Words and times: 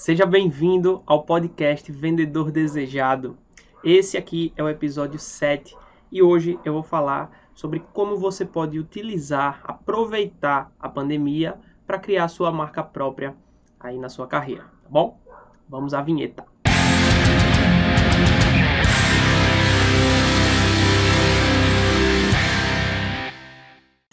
Seja 0.00 0.24
bem-vindo 0.24 1.02
ao 1.04 1.24
podcast 1.24 1.92
Vendedor 1.92 2.50
Desejado. 2.50 3.36
Esse 3.84 4.16
aqui 4.16 4.50
é 4.56 4.62
o 4.62 4.68
episódio 4.70 5.18
7 5.18 5.76
e 6.10 6.22
hoje 6.22 6.58
eu 6.64 6.72
vou 6.72 6.82
falar 6.82 7.30
sobre 7.52 7.80
como 7.92 8.16
você 8.16 8.46
pode 8.46 8.78
utilizar, 8.78 9.60
aproveitar 9.62 10.72
a 10.80 10.88
pandemia 10.88 11.60
para 11.86 11.98
criar 11.98 12.28
sua 12.28 12.50
marca 12.50 12.82
própria 12.82 13.36
aí 13.78 13.98
na 13.98 14.08
sua 14.08 14.26
carreira, 14.26 14.62
tá 14.62 14.88
bom? 14.88 15.20
Vamos 15.68 15.92
à 15.92 16.00
vinheta. 16.00 16.46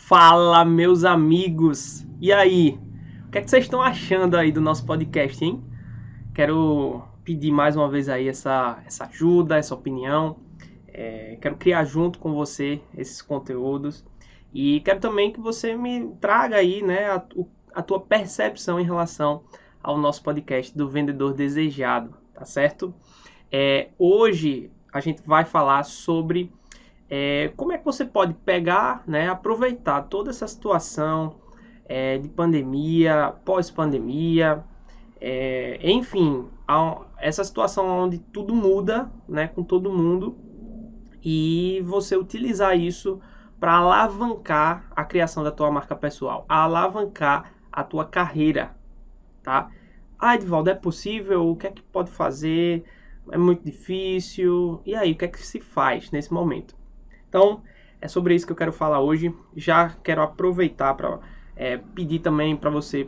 Fala, 0.01 0.65
meus 0.65 1.05
amigos! 1.05 2.05
E 2.19 2.33
aí? 2.33 2.77
O 3.25 3.31
que, 3.31 3.37
é 3.37 3.41
que 3.41 3.49
vocês 3.49 3.63
estão 3.63 3.81
achando 3.81 4.35
aí 4.35 4.51
do 4.51 4.59
nosso 4.59 4.85
podcast, 4.85 5.43
hein? 5.45 5.63
Quero 6.37 7.01
pedir 7.23 7.51
mais 7.51 7.75
uma 7.75 7.89
vez 7.89 8.07
aí 8.07 8.27
essa, 8.27 8.79
essa 8.85 9.05
ajuda, 9.05 9.57
essa 9.57 9.73
opinião. 9.73 10.37
É, 10.87 11.35
quero 11.41 11.55
criar 11.55 11.83
junto 11.83 12.19
com 12.19 12.31
você 12.31 12.79
esses 12.95 13.23
conteúdos. 13.23 14.05
E 14.53 14.79
quero 14.81 14.99
também 14.99 15.33
que 15.33 15.39
você 15.39 15.75
me 15.75 16.15
traga 16.21 16.57
aí 16.57 16.83
né, 16.83 17.09
a, 17.09 17.25
a 17.73 17.81
tua 17.81 17.99
percepção 17.99 18.79
em 18.79 18.83
relação 18.83 19.45
ao 19.81 19.97
nosso 19.97 20.21
podcast 20.21 20.77
do 20.77 20.87
Vendedor 20.87 21.33
Desejado, 21.33 22.13
tá 22.35 22.45
certo? 22.45 22.93
É, 23.51 23.89
hoje 23.97 24.69
a 24.93 24.99
gente 24.99 25.23
vai 25.25 25.43
falar 25.43 25.85
sobre 25.85 26.53
é, 27.09 27.51
como 27.57 27.71
é 27.71 27.79
que 27.79 27.85
você 27.85 28.05
pode 28.05 28.35
pegar, 28.35 29.03
né, 29.07 29.27
aproveitar 29.27 30.03
toda 30.03 30.29
essa 30.29 30.47
situação 30.47 31.37
é, 31.83 32.19
de 32.19 32.29
pandemia, 32.29 33.33
pós-pandemia, 33.43 34.63
é, 35.19 35.79
enfim, 35.89 36.47
essa 37.17 37.43
situação 37.43 37.87
onde 38.03 38.19
tudo 38.19 38.53
muda, 38.53 39.11
né, 39.27 39.47
com 39.47 39.63
todo 39.63 39.91
mundo, 39.91 40.37
e 41.23 41.81
você 41.85 42.15
utilizar 42.15 42.77
isso 42.77 43.19
para 43.59 43.73
alavancar 43.73 44.85
a 44.95 45.03
criação 45.03 45.43
da 45.43 45.51
tua 45.51 45.71
marca 45.71 45.95
pessoal, 45.95 46.45
alavancar 46.47 47.53
a 47.71 47.83
tua 47.83 48.05
carreira, 48.05 48.75
tá? 49.43 49.69
Ah, 50.19 50.35
Edvaldo, 50.35 50.69
é 50.69 50.75
possível? 50.75 51.47
O 51.47 51.55
que 51.55 51.67
é 51.67 51.71
que 51.71 51.81
pode 51.81 52.09
fazer? 52.09 52.83
É 53.31 53.37
muito 53.37 53.63
difícil. 53.63 54.81
E 54.85 54.95
aí, 54.95 55.11
o 55.11 55.15
que 55.15 55.25
é 55.25 55.27
que 55.27 55.39
se 55.39 55.59
faz 55.59 56.09
nesse 56.11 56.33
momento? 56.33 56.75
Então, 57.29 57.61
é 58.01 58.07
sobre 58.07 58.33
isso 58.33 58.45
que 58.45 58.51
eu 58.51 58.55
quero 58.55 58.71
falar 58.71 58.99
hoje. 58.99 59.33
Já 59.55 59.89
quero 60.03 60.21
aproveitar 60.21 60.95
para 60.95 61.19
é, 61.55 61.77
pedir 61.77 62.19
também 62.19 62.55
para 62.55 62.69
você 62.69 63.07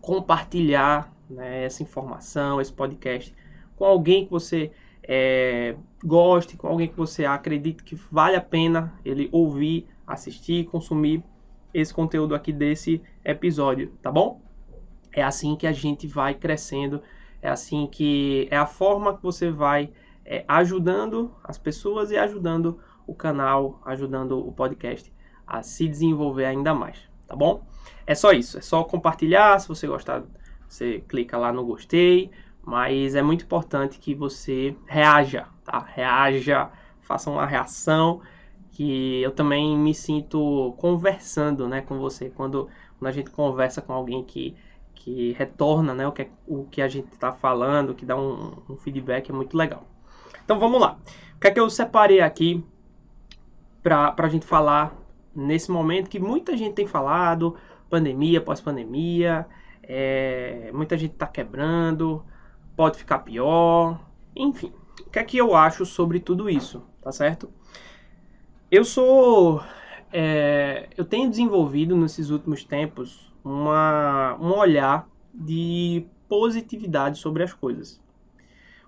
compartilhar 0.00 1.12
né, 1.30 1.64
essa 1.64 1.82
informação, 1.82 2.60
esse 2.60 2.72
podcast 2.72 3.34
com 3.80 3.86
alguém 3.86 4.26
que 4.26 4.30
você 4.30 4.70
é, 5.02 5.74
goste, 6.04 6.54
com 6.54 6.68
alguém 6.68 6.86
que 6.86 6.96
você 6.96 7.24
acredite 7.24 7.82
que 7.82 7.94
vale 8.10 8.36
a 8.36 8.40
pena 8.40 8.92
ele 9.02 9.28
ouvir, 9.32 9.88
assistir, 10.06 10.66
consumir 10.66 11.24
esse 11.72 11.92
conteúdo 11.94 12.34
aqui 12.34 12.52
desse 12.52 13.02
episódio, 13.24 13.90
tá 14.02 14.12
bom? 14.12 14.42
É 15.12 15.22
assim 15.22 15.56
que 15.56 15.66
a 15.66 15.72
gente 15.72 16.06
vai 16.06 16.34
crescendo, 16.34 17.02
é 17.40 17.48
assim 17.48 17.86
que 17.86 18.46
é 18.50 18.56
a 18.58 18.66
forma 18.66 19.16
que 19.16 19.22
você 19.22 19.50
vai 19.50 19.90
é, 20.26 20.44
ajudando 20.46 21.34
as 21.42 21.56
pessoas 21.56 22.10
e 22.10 22.18
ajudando 22.18 22.78
o 23.06 23.14
canal, 23.14 23.80
ajudando 23.86 24.38
o 24.46 24.52
podcast 24.52 25.10
a 25.46 25.62
se 25.62 25.88
desenvolver 25.88 26.44
ainda 26.44 26.74
mais, 26.74 26.98
tá 27.26 27.34
bom? 27.34 27.64
É 28.06 28.14
só 28.14 28.30
isso, 28.32 28.58
é 28.58 28.60
só 28.60 28.84
compartilhar, 28.84 29.58
se 29.58 29.66
você 29.66 29.86
gostar, 29.86 30.22
você 30.70 31.00
clica 31.08 31.36
lá 31.36 31.52
no 31.52 31.64
gostei, 31.64 32.30
mas 32.62 33.14
é 33.14 33.22
muito 33.22 33.44
importante 33.44 33.98
que 33.98 34.14
você 34.14 34.74
reaja, 34.86 35.46
tá? 35.64 35.80
Reaja, 35.80 36.70
faça 37.00 37.28
uma 37.28 37.44
reação, 37.44 38.20
que 38.70 39.20
eu 39.20 39.32
também 39.32 39.76
me 39.76 39.92
sinto 39.92 40.74
conversando, 40.78 41.68
né, 41.68 41.80
com 41.82 41.98
você, 41.98 42.30
quando, 42.30 42.68
quando 42.98 43.08
a 43.08 43.12
gente 43.12 43.30
conversa 43.30 43.82
com 43.82 43.92
alguém 43.92 44.22
que 44.22 44.56
que 45.00 45.32
retorna 45.32 45.94
né, 45.94 46.06
o, 46.06 46.12
que, 46.12 46.28
o 46.46 46.64
que 46.64 46.82
a 46.82 46.88
gente 46.88 47.10
está 47.10 47.32
falando, 47.32 47.94
que 47.94 48.04
dá 48.04 48.14
um, 48.14 48.52
um, 48.68 48.76
feedback, 48.76 49.30
é 49.30 49.32
muito 49.32 49.56
legal. 49.56 49.84
Então 50.44 50.58
vamos 50.58 50.78
lá. 50.78 50.98
O 51.36 51.40
que 51.40 51.48
é 51.48 51.50
que 51.50 51.58
eu 51.58 51.70
separei 51.70 52.20
aqui 52.20 52.62
para 53.82 54.14
a 54.14 54.28
gente 54.28 54.44
falar 54.44 54.94
nesse 55.34 55.70
momento 55.70 56.10
que 56.10 56.20
muita 56.20 56.54
gente 56.54 56.74
tem 56.74 56.86
falado, 56.86 57.56
pandemia, 57.88 58.42
pós-pandemia, 58.42 59.46
é, 59.92 60.70
muita 60.72 60.96
gente 60.96 61.14
está 61.14 61.26
quebrando, 61.26 62.24
pode 62.76 62.96
ficar 62.96 63.18
pior, 63.18 64.00
enfim. 64.36 64.72
O 65.04 65.10
que 65.10 65.18
é 65.18 65.24
que 65.24 65.36
eu 65.36 65.56
acho 65.56 65.84
sobre 65.84 66.20
tudo 66.20 66.48
isso, 66.48 66.80
tá 67.02 67.10
certo? 67.10 67.50
Eu 68.70 68.84
sou... 68.84 69.60
É, 70.12 70.88
eu 70.96 71.04
tenho 71.04 71.28
desenvolvido 71.28 71.96
nesses 71.96 72.30
últimos 72.30 72.62
tempos 72.62 73.32
uma, 73.44 74.36
um 74.40 74.52
olhar 74.56 75.08
de 75.34 76.06
positividade 76.28 77.18
sobre 77.18 77.42
as 77.42 77.52
coisas. 77.52 78.00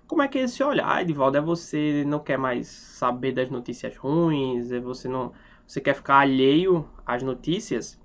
Como 0.07 0.21
é 0.21 0.27
que 0.29 0.37
é 0.39 0.43
esse 0.43 0.63
olhar, 0.63 1.01
Edvaldo? 1.01 1.37
É 1.37 1.41
você 1.41 2.05
não 2.07 2.19
quer 2.19 2.37
mais 2.37 2.67
saber 2.67 3.33
das 3.33 3.49
notícias 3.49 3.97
ruins? 3.97 4.71
É 4.71 4.79
você 4.79 5.09
não 5.09 5.33
você 5.67 5.81
quer 5.81 5.95
ficar 5.95 6.19
alheio 6.19 6.87
às 7.05 7.23
notícias? 7.23 7.99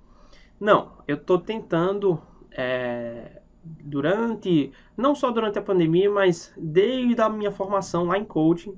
Não, 0.59 0.97
eu 1.07 1.15
estou 1.15 1.37
tentando 1.37 2.21
é, 2.51 3.41
durante 3.63 4.71
não 4.95 5.13
só 5.15 5.31
durante 5.31 5.59
a 5.59 5.61
pandemia, 5.61 6.09
mas 6.09 6.53
desde 6.57 7.21
a 7.21 7.29
minha 7.29 7.51
formação 7.51 8.05
lá 8.05 8.17
em 8.17 8.25
coaching, 8.25 8.77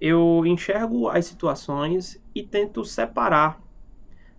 eu 0.00 0.42
enxergo 0.46 1.08
as 1.08 1.26
situações 1.26 2.20
e 2.34 2.42
tento 2.42 2.84
separar, 2.84 3.60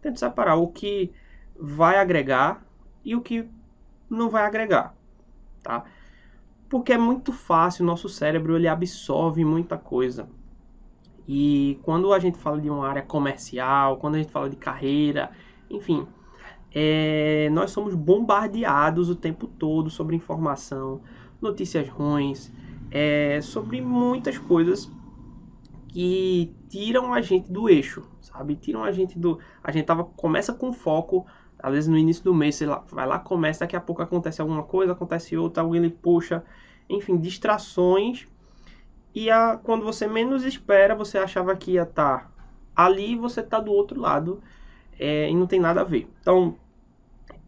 tento 0.01 0.19
separar 0.19 0.55
o 0.55 0.67
que 0.67 1.11
vai 1.55 1.97
agregar 1.97 2.65
e 3.05 3.15
o 3.15 3.21
que 3.21 3.47
não 4.09 4.29
vai 4.29 4.43
agregar, 4.43 4.95
tá? 5.61 5.85
Porque 6.67 6.93
é 6.93 6.97
muito 6.97 7.31
fácil, 7.31 7.83
o 7.83 7.85
nosso 7.85 8.09
cérebro 8.09 8.55
ele 8.55 8.67
absorve 8.67 9.43
muita 9.45 9.77
coisa. 9.77 10.27
E 11.27 11.79
quando 11.83 12.11
a 12.11 12.19
gente 12.19 12.37
fala 12.37 12.59
de 12.59 12.69
uma 12.69 12.87
área 12.87 13.01
comercial, 13.01 13.97
quando 13.97 14.15
a 14.15 14.17
gente 14.17 14.31
fala 14.31 14.49
de 14.49 14.55
carreira, 14.55 15.31
enfim, 15.69 16.07
é, 16.73 17.49
nós 17.51 17.71
somos 17.71 17.93
bombardeados 17.93 19.09
o 19.09 19.15
tempo 19.15 19.47
todo 19.47 19.89
sobre 19.89 20.15
informação, 20.15 21.01
notícias 21.41 21.87
ruins, 21.89 22.51
é, 22.89 23.39
sobre 23.41 23.81
muitas 23.81 24.37
coisas 24.37 24.89
que 25.89 26.53
tiram 26.69 27.13
a 27.13 27.21
gente 27.21 27.51
do 27.51 27.69
eixo, 27.69 28.03
sabe? 28.21 28.55
Tiram 28.55 28.83
a 28.83 28.91
gente 28.91 29.19
do. 29.19 29.39
A 29.61 29.71
gente 29.71 29.85
tava, 29.85 30.05
começa 30.05 30.53
com 30.53 30.71
foco 30.71 31.25
às 31.61 31.71
vezes 31.71 31.87
no 31.87 31.97
início 31.97 32.23
do 32.23 32.33
mês 32.33 32.55
você 32.55 32.65
vai 32.89 33.05
lá, 33.05 33.19
começa, 33.19 33.59
daqui 33.61 33.75
a 33.75 33.81
pouco 33.81 34.01
acontece 34.01 34.41
alguma 34.41 34.63
coisa, 34.63 34.93
acontece 34.93 35.37
outra, 35.37 35.61
alguém 35.61 35.81
lhe 35.81 35.89
puxa, 35.89 36.43
enfim, 36.89 37.17
distrações. 37.17 38.27
E 39.13 39.29
a, 39.29 39.57
quando 39.57 39.85
você 39.85 40.07
menos 40.07 40.43
espera, 40.43 40.95
você 40.95 41.17
achava 41.17 41.55
que 41.55 41.73
ia 41.73 41.83
estar 41.83 42.19
tá 42.19 42.31
ali, 42.75 43.15
você 43.15 43.41
está 43.41 43.59
do 43.59 43.71
outro 43.71 43.99
lado 43.99 44.41
é, 45.01 45.27
e 45.27 45.35
não 45.35 45.47
tem 45.47 45.59
nada 45.59 45.81
a 45.81 45.83
ver. 45.83 46.07
Então, 46.21 46.55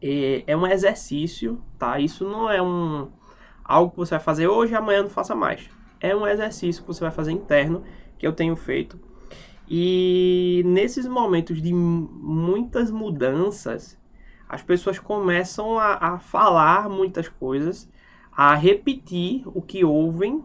é, 0.01 0.43
é, 0.47 0.57
um 0.57 0.65
exercício, 0.65 1.63
tá? 1.77 1.99
Isso 1.99 2.27
não 2.27 2.49
é 2.49 2.59
um 2.59 3.11
algo 3.63 3.91
que 3.91 3.97
você 3.97 4.15
vai 4.15 4.19
fazer 4.19 4.47
hoje 4.47 4.73
e 4.73 4.75
amanhã 4.75 5.03
não 5.03 5.09
faça 5.09 5.35
mais. 5.35 5.69
É 6.01 6.15
um 6.15 6.27
exercício 6.27 6.81
que 6.81 6.87
você 6.87 7.01
vai 7.01 7.11
fazer 7.11 7.31
interno, 7.31 7.83
que 8.17 8.25
eu 8.25 8.33
tenho 8.33 8.55
feito. 8.55 8.99
E 9.69 10.63
nesses 10.65 11.07
momentos 11.07 11.61
de 11.61 11.71
muitas 11.71 12.89
mudanças, 12.89 13.97
as 14.49 14.63
pessoas 14.63 14.97
começam 14.97 15.77
a, 15.77 16.15
a 16.15 16.19
falar 16.19 16.89
muitas 16.89 17.29
coisas, 17.29 17.87
a 18.31 18.55
repetir 18.55 19.43
o 19.45 19.61
que 19.61 19.85
ouvem 19.85 20.43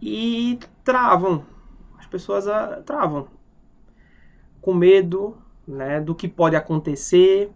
e 0.00 0.60
travam. 0.84 1.44
As 1.98 2.06
pessoas 2.06 2.46
a, 2.46 2.76
ah, 2.76 2.82
travam 2.82 3.26
com 4.60 4.72
medo 4.72 5.36
né, 5.66 6.00
do 6.00 6.14
que 6.14 6.28
pode 6.28 6.56
acontecer, 6.56 7.50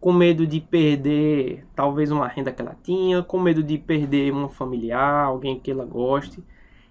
com 0.00 0.12
medo 0.12 0.46
de 0.46 0.60
perder 0.60 1.64
talvez 1.76 2.10
uma 2.10 2.26
renda 2.26 2.52
que 2.52 2.60
ela 2.60 2.76
tinha, 2.82 3.22
com 3.22 3.38
medo 3.38 3.62
de 3.62 3.78
perder 3.78 4.32
um 4.32 4.48
familiar, 4.48 5.26
alguém 5.26 5.58
que 5.58 5.70
ela 5.70 5.84
goste, 5.84 6.42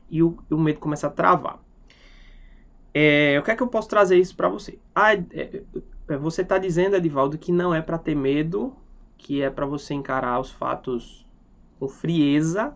e 0.09 0.23
o, 0.23 0.37
o 0.49 0.57
medo 0.57 0.79
começa 0.79 1.07
a 1.07 1.09
travar. 1.09 1.59
É, 2.93 3.37
o 3.39 3.43
que 3.43 3.51
é 3.51 3.55
que 3.55 3.63
eu 3.63 3.67
posso 3.67 3.87
trazer 3.87 4.17
isso 4.17 4.35
para 4.35 4.49
você? 4.49 4.77
Ah, 4.93 5.13
é, 5.13 5.63
é, 6.09 6.17
você 6.17 6.41
está 6.41 6.57
dizendo, 6.57 6.95
Edivaldo, 6.95 7.37
que 7.37 7.51
não 7.51 7.73
é 7.73 7.81
para 7.81 7.97
ter 7.97 8.15
medo, 8.15 8.75
que 9.17 9.41
é 9.41 9.49
para 9.49 9.65
você 9.65 9.93
encarar 9.93 10.39
os 10.39 10.51
fatos 10.51 11.25
com 11.79 11.87
frieza? 11.87 12.73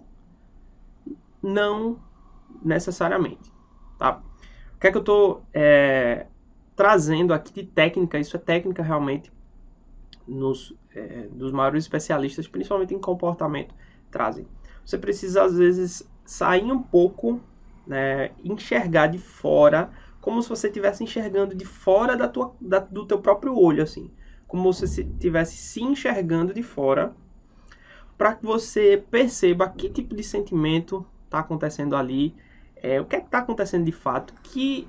Não 1.41 1.99
necessariamente, 2.63 3.51
tá? 3.97 4.21
O 4.75 4.79
que 4.79 4.87
é 4.87 4.91
que 4.91 4.97
eu 4.97 5.01
estou 5.01 5.43
é, 5.53 6.27
trazendo 6.75 7.33
aqui 7.33 7.53
de 7.53 7.63
técnica? 7.63 8.19
Isso 8.19 8.35
é 8.35 8.39
técnica 8.39 8.83
realmente 8.83 9.31
nos, 10.27 10.75
é, 10.93 11.27
dos 11.31 11.51
maiores 11.51 11.83
especialistas, 11.83 12.47
principalmente 12.47 12.93
em 12.93 12.99
comportamento, 12.99 13.73
trazem. 14.11 14.47
Você 14.83 14.97
precisa, 14.97 15.43
às 15.43 15.57
vezes, 15.57 16.07
sair 16.25 16.71
um 16.71 16.81
pouco, 16.81 17.41
né, 17.85 18.31
enxergar 18.43 19.07
de 19.07 19.17
fora, 19.17 19.91
como 20.19 20.41
se 20.41 20.49
você 20.49 20.67
estivesse 20.67 21.03
enxergando 21.03 21.53
de 21.53 21.65
fora 21.65 22.17
da 22.17 22.27
tua, 22.27 22.55
da, 22.59 22.79
do 22.79 23.05
teu 23.05 23.19
próprio 23.19 23.57
olho, 23.57 23.83
assim. 23.83 24.11
Como 24.47 24.71
se 24.73 24.87
você 24.87 25.01
estivesse 25.01 25.55
se 25.55 25.83
enxergando 25.83 26.53
de 26.53 26.63
fora, 26.63 27.15
para 28.17 28.33
que 28.33 28.45
você 28.45 29.03
perceba 29.11 29.69
que 29.69 29.89
tipo 29.89 30.15
de 30.15 30.23
sentimento 30.23 31.05
está 31.25 31.39
acontecendo 31.39 31.95
ali, 31.95 32.35
é, 32.75 32.99
o 33.01 33.05
que 33.05 33.15
é 33.15 33.19
está 33.19 33.39
acontecendo 33.39 33.85
de 33.85 33.91
fato, 33.91 34.33
que 34.43 34.87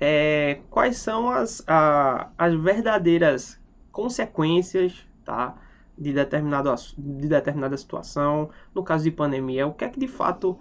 é, 0.00 0.60
quais 0.70 0.96
são 0.98 1.30
as, 1.30 1.62
a, 1.66 2.30
as 2.36 2.54
verdadeiras 2.54 3.60
consequências 3.92 5.06
tá, 5.24 5.56
de, 5.96 6.12
determinado, 6.12 6.74
de 6.98 7.28
determinada 7.28 7.76
situação, 7.76 8.50
no 8.74 8.82
caso 8.82 9.04
de 9.04 9.10
pandemia, 9.10 9.66
o 9.66 9.72
que 9.72 9.84
é 9.84 9.88
que 9.88 10.00
de 10.00 10.08
fato 10.08 10.58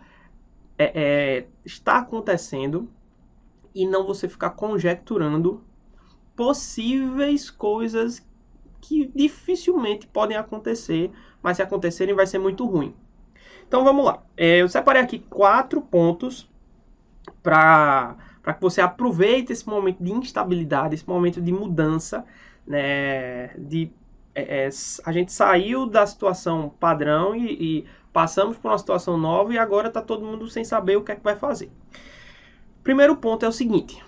é, 0.78 0.92
é, 0.96 1.48
está 1.66 1.98
acontecendo 1.98 2.90
e 3.74 3.88
não 3.88 4.06
você 4.06 4.28
ficar 4.28 4.52
conjecturando 4.52 5.64
possíveis 6.36 7.50
coisas 7.50 8.26
que 8.82 9.10
dificilmente 9.16 10.06
podem 10.08 10.38
acontecer, 10.38 11.12
mas 11.42 11.58
se 11.58 11.64
acontecerem 11.64 12.14
vai 12.14 12.28
ser 12.28 12.38
muito 12.38 12.66
ruim. 12.66 12.94
Então 13.68 13.84
vamos 13.84 14.06
lá. 14.06 14.22
É, 14.36 14.62
eu 14.62 14.68
separei 14.68 15.02
aqui 15.02 15.20
quatro 15.20 15.82
pontos 15.82 16.50
para 17.42 18.16
que 18.52 18.62
você 18.62 18.82
aproveite 18.82 19.54
esse 19.54 19.68
momento 19.68 20.04
de 20.04 20.12
instabilidade, 20.12 20.96
esse 20.96 21.08
momento 21.08 21.40
de 21.40 21.52
mudança, 21.52 22.26
né, 22.68 23.50
de 23.58 23.92
é, 24.36 24.66
é, 24.66 24.70
a 25.06 25.12
gente 25.12 25.32
saiu 25.32 25.86
da 25.86 26.06
situação 26.08 26.74
padrão 26.80 27.36
e, 27.36 27.54
e 27.54 27.86
passamos 28.12 28.58
para 28.58 28.72
uma 28.72 28.78
situação 28.78 29.18
nova 29.18 29.54
e 29.54 29.58
agora 29.58 29.88
está 29.88 30.02
todo 30.02 30.26
mundo 30.26 30.50
sem 30.50 30.64
saber 30.64 30.98
o 30.98 31.04
que 31.04 31.12
é 31.12 31.16
que 31.16 31.24
vai 31.24 31.36
fazer. 31.36 31.72
Primeiro 32.84 33.16
ponto 33.16 33.46
é 33.46 33.48
o 33.48 33.52
seguinte: 33.52 34.04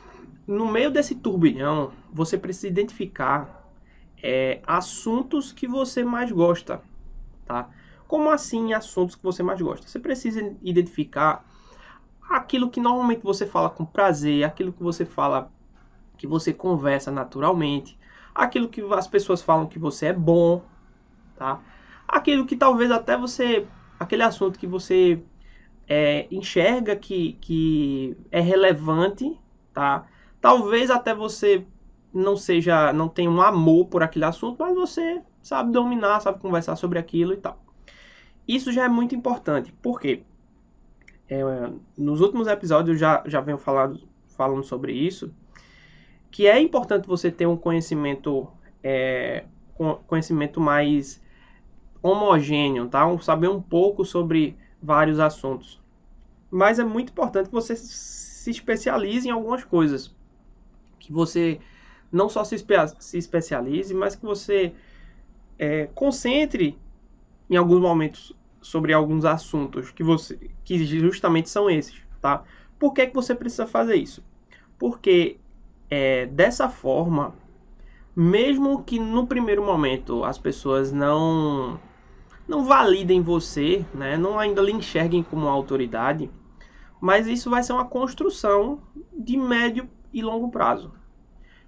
no 0.47 0.69
meio 0.69 0.91
desse 0.91 1.15
turbilhão, 1.15 1.91
você 2.11 2.37
precisa 2.37 2.67
identificar 2.67 3.71
é, 4.21 4.61
assuntos 4.65 5.51
que 5.51 5.67
você 5.67 6.03
mais 6.03 6.31
gosta, 6.31 6.81
tá? 7.45 7.69
Como 8.07 8.29
assim 8.29 8.73
assuntos 8.73 9.15
que 9.15 9.23
você 9.23 9.41
mais 9.41 9.61
gosta? 9.61 9.87
Você 9.87 9.99
precisa 9.99 10.55
identificar 10.61 11.45
aquilo 12.29 12.69
que 12.69 12.79
normalmente 12.79 13.21
você 13.23 13.45
fala 13.45 13.69
com 13.69 13.85
prazer, 13.85 14.43
aquilo 14.43 14.73
que 14.73 14.83
você 14.83 15.05
fala 15.05 15.51
que 16.17 16.25
você 16.25 16.53
conversa 16.53 17.11
naturalmente, 17.11 17.97
aquilo 18.33 18.69
que 18.69 18.81
as 18.93 19.07
pessoas 19.07 19.41
falam 19.41 19.67
que 19.67 19.79
você 19.79 20.07
é 20.07 20.13
bom, 20.13 20.63
tá? 21.35 21.61
Aquilo 22.07 22.45
que 22.45 22.55
talvez 22.55 22.91
até 22.91 23.17
você, 23.17 23.67
aquele 23.99 24.23
assunto 24.23 24.59
que 24.59 24.67
você 24.67 25.21
é, 25.87 26.27
enxerga 26.31 26.95
que, 26.95 27.33
que 27.41 28.17
é 28.31 28.39
relevante, 28.39 29.37
tá? 29.73 30.07
Talvez 30.41 30.89
até 30.89 31.13
você 31.13 31.65
não 32.13 32.37
seja, 32.37 32.93
não 32.93 33.09
tenha 33.09 33.29
um 33.29 33.41
amor 33.41 33.87
por 33.87 34.01
aquele 34.01 34.25
assunto, 34.25 34.57
mas 34.59 34.75
você 34.75 35.21
sabe 35.41 35.71
dominar, 35.71 36.21
sabe 36.21 36.39
conversar 36.39 36.75
sobre 36.75 36.97
aquilo 36.97 37.33
e 37.33 37.37
tal. 37.37 37.61
Isso 38.47 38.71
já 38.71 38.85
é 38.85 38.89
muito 38.89 39.15
importante, 39.15 39.73
porque 39.81 40.23
é, 41.29 41.41
nos 41.97 42.21
últimos 42.21 42.47
episódios 42.47 42.95
eu 42.95 42.99
já, 42.99 43.23
já 43.25 43.41
venho 43.41 43.57
falando, 43.57 44.01
falando 44.27 44.63
sobre 44.63 44.93
isso, 44.93 45.33
que 46.29 46.47
é 46.47 46.59
importante 46.59 47.07
você 47.07 47.31
ter 47.31 47.45
um 47.45 47.57
conhecimento, 47.57 48.47
é, 48.83 49.45
conhecimento 50.07 50.59
mais 50.59 51.21
homogêneo, 52.01 52.87
tá? 52.87 53.05
Saber 53.19 53.47
um 53.47 53.61
pouco 53.61 54.05
sobre 54.05 54.55
vários 54.81 55.19
assuntos. 55.19 55.81
Mas 56.51 56.77
é 56.77 56.83
muito 56.83 57.09
importante 57.11 57.47
que 57.47 57.53
você 57.53 57.75
se 57.75 58.51
especialize 58.51 59.27
em 59.27 59.31
algumas 59.31 59.63
coisas. 59.63 60.13
Que 60.99 61.11
você 61.11 61.59
não 62.11 62.29
só 62.29 62.43
se, 62.43 62.55
espe 62.55 62.75
se 62.99 63.17
especialize, 63.17 63.93
mas 63.93 64.15
que 64.15 64.23
você 64.23 64.73
é, 65.57 65.87
concentre 65.95 66.77
em 67.49 67.55
alguns 67.55 67.81
momentos 67.81 68.33
sobre 68.65 68.91
alguns 68.93 69.25
assuntos 69.25 69.91
que 69.91 70.03
você 70.03 70.49
que 70.63 70.83
justamente 70.83 71.51
são 71.51 71.69
esses, 71.69 72.01
tá? 72.19 72.43
Por 72.79 72.93
que, 72.93 73.05
que 73.05 73.13
você 73.13 73.35
precisa 73.35 73.67
fazer 73.67 73.95
isso? 73.95 74.23
Porque 74.79 75.37
é, 75.87 76.25
dessa 76.25 76.67
forma, 76.67 77.35
mesmo 78.15 78.83
que 78.83 78.97
no 78.97 79.27
primeiro 79.27 79.63
momento 79.63 80.23
as 80.23 80.39
pessoas 80.39 80.91
não 80.91 81.79
não 82.47 82.65
validem 82.65 83.21
você, 83.21 83.85
né, 83.93 84.17
não 84.17 84.39
ainda 84.39 84.61
lhe 84.63 84.71
enxerguem 84.71 85.21
como 85.21 85.47
autoridade, 85.47 86.29
mas 86.99 87.27
isso 87.27 87.51
vai 87.51 87.61
ser 87.61 87.73
uma 87.73 87.85
construção 87.85 88.81
de 89.13 89.37
médio 89.37 89.87
e 90.11 90.23
longo 90.23 90.49
prazo. 90.49 90.91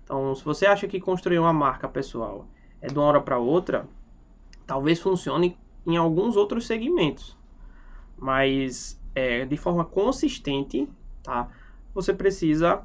Então, 0.03 0.33
se 0.33 0.43
você 0.43 0.65
acha 0.65 0.87
que 0.87 0.99
construir 0.99 1.37
uma 1.37 1.53
marca 1.53 1.87
pessoal 1.87 2.47
é 2.81 2.87
de 2.87 2.97
uma 2.97 3.05
hora 3.05 3.21
para 3.21 3.37
outra, 3.37 3.87
talvez 4.65 4.99
funcione 4.99 5.57
em 5.87 5.97
alguns 5.97 6.35
outros 6.35 6.67
segmentos, 6.67 7.37
mas 8.17 8.99
é, 9.15 9.45
de 9.45 9.57
forma 9.57 9.85
consistente, 9.85 10.87
tá? 11.23 11.49
Você 11.95 12.13
precisa 12.13 12.83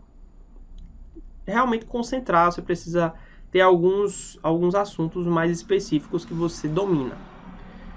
realmente 1.46 1.84
concentrar, 1.84 2.52
você 2.52 2.62
precisa 2.62 3.12
ter 3.50 3.60
alguns, 3.60 4.38
alguns 4.42 4.74
assuntos 4.74 5.26
mais 5.26 5.50
específicos 5.50 6.24
que 6.24 6.32
você 6.32 6.68
domina, 6.68 7.18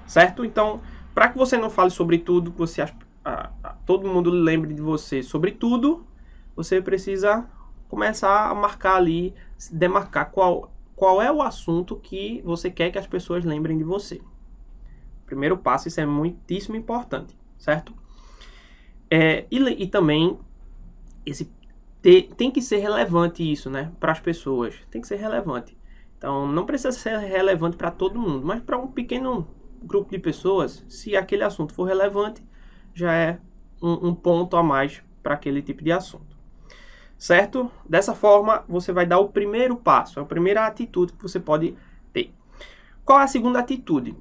certo? 0.07 0.43
Então, 0.43 0.81
para 1.13 1.29
que 1.29 1.37
você 1.37 1.57
não 1.57 1.69
fale 1.69 1.91
sobre 1.91 2.17
tudo, 2.17 2.51
que 2.51 2.57
você 2.57 2.81
ah, 3.23 3.51
todo 3.85 4.07
mundo 4.07 4.29
lembre 4.29 4.73
de 4.73 4.81
você 4.81 5.23
sobre 5.23 5.51
tudo, 5.51 6.05
você 6.55 6.81
precisa 6.81 7.45
começar 7.87 8.49
a 8.49 8.55
marcar 8.55 8.95
ali, 8.95 9.33
demarcar 9.71 10.31
qual, 10.31 10.71
qual 10.95 11.21
é 11.21 11.31
o 11.31 11.41
assunto 11.41 11.95
que 11.95 12.41
você 12.43 12.69
quer 12.69 12.91
que 12.91 12.97
as 12.97 13.07
pessoas 13.07 13.45
lembrem 13.45 13.77
de 13.77 13.83
você. 13.83 14.21
Primeiro 15.25 15.57
passo, 15.57 15.87
isso 15.87 15.99
é 15.99 16.05
muitíssimo 16.05 16.75
importante, 16.75 17.35
certo? 17.57 17.93
É, 19.09 19.45
e, 19.49 19.83
e 19.83 19.87
também 19.87 20.39
esse 21.25 21.49
tem 22.37 22.51
que 22.51 22.61
ser 22.61 22.77
relevante 22.77 23.41
isso, 23.51 23.67
né, 23.67 23.91
para 23.99 24.11
as 24.11 24.19
pessoas. 24.19 24.75
Tem 24.91 25.01
que 25.01 25.07
ser 25.07 25.15
relevante. 25.15 25.75
Então, 26.17 26.47
não 26.47 26.65
precisa 26.65 26.91
ser 26.91 27.17
relevante 27.17 27.77
para 27.77 27.89
todo 27.89 28.19
mundo, 28.19 28.45
mas 28.45 28.61
para 28.61 28.77
um 28.77 28.87
pequeno 28.87 29.47
grupo 29.81 30.11
de 30.11 30.19
pessoas, 30.19 30.85
se 30.87 31.15
aquele 31.15 31.43
assunto 31.43 31.73
for 31.73 31.85
relevante, 31.85 32.43
já 32.93 33.13
é 33.13 33.39
um, 33.81 34.09
um 34.09 34.15
ponto 34.15 34.55
a 34.55 34.61
mais 34.61 35.01
para 35.23 35.33
aquele 35.33 35.61
tipo 35.61 35.83
de 35.83 35.91
assunto. 35.91 36.35
Certo? 37.17 37.71
Dessa 37.87 38.13
forma, 38.13 38.63
você 38.67 38.91
vai 38.91 39.05
dar 39.05 39.19
o 39.19 39.29
primeiro 39.29 39.75
passo, 39.75 40.19
a 40.19 40.25
primeira 40.25 40.67
atitude 40.67 41.13
que 41.13 41.23
você 41.23 41.39
pode 41.39 41.75
ter. 42.13 42.31
Qual 43.03 43.19
é 43.19 43.23
a 43.23 43.27
segunda 43.27 43.59
atitude? 43.59 44.15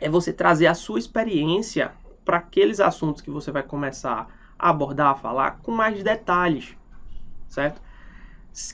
É 0.00 0.08
você 0.08 0.32
trazer 0.32 0.66
a 0.66 0.74
sua 0.74 0.98
experiência 0.98 1.92
para 2.24 2.38
aqueles 2.38 2.80
assuntos 2.80 3.22
que 3.22 3.30
você 3.30 3.50
vai 3.50 3.62
começar 3.62 4.28
a 4.58 4.70
abordar, 4.70 5.12
a 5.12 5.14
falar 5.14 5.58
com 5.62 5.72
mais 5.72 6.02
detalhes 6.02 6.76
certo? 7.50 7.82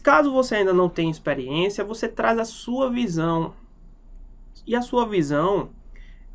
Caso 0.03 0.33
você 0.33 0.57
ainda 0.57 0.73
não 0.73 0.89
tenha 0.89 1.11
experiência, 1.11 1.85
você 1.85 2.09
traz 2.09 2.39
a 2.39 2.45
sua 2.45 2.91
visão. 2.91 3.55
E 4.67 4.75
a 4.75 4.83
sua 4.83 5.07
visão, 5.07 5.71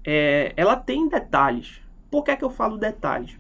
é, 0.04 0.54
ela 0.56 0.76
tem 0.76 1.08
detalhes. 1.08 1.82
Por 2.10 2.24
que, 2.24 2.32
é 2.32 2.36
que 2.36 2.44
eu 2.44 2.50
falo 2.50 2.78
detalhes? 2.78 3.38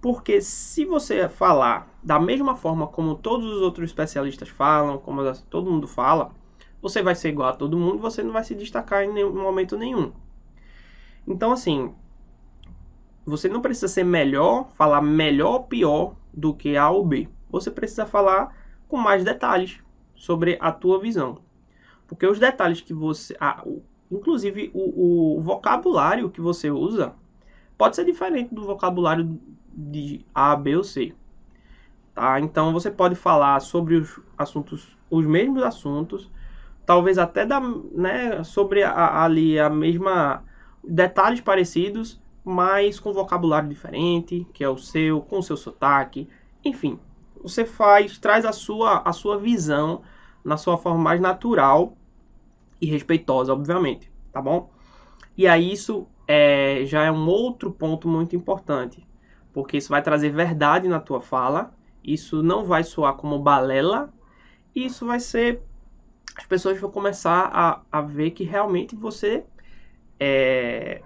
Porque 0.00 0.40
se 0.40 0.84
você 0.84 1.28
falar 1.28 1.88
da 2.02 2.20
mesma 2.20 2.54
forma 2.54 2.86
como 2.86 3.16
todos 3.16 3.46
os 3.46 3.62
outros 3.62 3.88
especialistas 3.90 4.48
falam, 4.48 4.98
como 4.98 5.22
todo 5.50 5.70
mundo 5.70 5.88
fala, 5.88 6.32
você 6.80 7.02
vai 7.02 7.14
ser 7.14 7.30
igual 7.30 7.48
a 7.48 7.56
todo 7.56 7.78
mundo, 7.78 7.98
você 7.98 8.22
não 8.22 8.32
vai 8.32 8.44
se 8.44 8.54
destacar 8.54 9.02
em 9.02 9.12
nenhum 9.12 9.34
momento 9.34 9.76
nenhum. 9.76 10.12
Então, 11.26 11.52
assim, 11.52 11.94
você 13.24 13.48
não 13.48 13.60
precisa 13.60 13.88
ser 13.88 14.04
melhor, 14.04 14.68
falar 14.76 15.00
melhor 15.02 15.52
ou 15.52 15.64
pior 15.64 16.14
do 16.32 16.54
que 16.54 16.76
A 16.76 16.90
ou 16.90 17.04
B 17.04 17.28
você 17.50 17.70
precisa 17.70 18.06
falar 18.06 18.54
com 18.88 18.96
mais 18.96 19.24
detalhes 19.24 19.80
sobre 20.14 20.58
a 20.60 20.72
tua 20.72 21.00
visão. 21.00 21.38
Porque 22.06 22.26
os 22.26 22.38
detalhes 22.38 22.80
que 22.80 22.94
você. 22.94 23.36
Ah, 23.40 23.64
inclusive 24.10 24.70
o, 24.72 25.38
o, 25.38 25.40
vocabulário 25.40 26.30
que 26.30 26.40
você 26.40 26.70
usa 26.70 27.14
pode 27.76 27.96
ser 27.96 28.04
diferente 28.04 28.54
do 28.54 28.64
vocabulário 28.64 29.38
de 29.72 30.24
A, 30.34 30.54
B 30.54 30.76
ou 30.76 30.84
C. 30.84 31.14
Tá? 32.14 32.40
Então 32.40 32.72
você 32.72 32.90
pode 32.90 33.14
falar 33.14 33.60
sobre 33.60 33.96
os 33.96 34.20
assuntos, 34.38 34.96
os 35.10 35.26
mesmos 35.26 35.62
assuntos, 35.62 36.30
talvez 36.86 37.18
até 37.18 37.44
da, 37.44 37.60
né, 37.60 38.42
sobre 38.44 38.82
a, 38.82 39.24
ali 39.24 39.58
a 39.58 39.68
mesma 39.68 40.44
detalhes 40.86 41.40
parecidos, 41.40 42.20
mas 42.44 43.00
com 43.00 43.12
vocabulário 43.12 43.68
diferente, 43.68 44.46
que 44.52 44.62
é 44.62 44.68
o 44.68 44.78
seu, 44.78 45.20
com 45.20 45.38
o 45.38 45.42
seu 45.42 45.56
sotaque, 45.56 46.28
enfim, 46.64 46.98
você 47.42 47.64
faz, 47.64 48.18
traz 48.18 48.44
a 48.44 48.52
sua, 48.52 49.02
a 49.04 49.12
sua 49.12 49.38
visão 49.38 50.02
na 50.44 50.56
sua 50.56 50.78
forma 50.78 50.98
mais 50.98 51.20
natural 51.20 51.96
e 52.80 52.86
respeitosa, 52.86 53.52
obviamente, 53.52 54.10
tá 54.32 54.40
bom? 54.40 54.70
E 55.36 55.46
aí 55.46 55.72
isso 55.72 56.06
é, 56.26 56.82
já 56.84 57.02
é 57.04 57.10
um 57.10 57.26
outro 57.26 57.70
ponto 57.70 58.08
muito 58.08 58.36
importante, 58.36 59.06
porque 59.52 59.76
isso 59.76 59.88
vai 59.88 60.02
trazer 60.02 60.30
verdade 60.30 60.88
na 60.88 61.00
tua 61.00 61.20
fala, 61.20 61.74
isso 62.02 62.42
não 62.42 62.64
vai 62.64 62.84
soar 62.84 63.14
como 63.14 63.38
balela, 63.38 64.12
isso 64.74 65.06
vai 65.06 65.18
ser. 65.18 65.62
As 66.36 66.46
pessoas 66.46 66.78
vão 66.78 66.90
começar 66.90 67.50
a, 67.52 67.80
a 67.90 68.00
ver 68.00 68.30
que 68.30 68.44
realmente 68.44 68.94
você 68.94 69.44
é, 70.18 71.02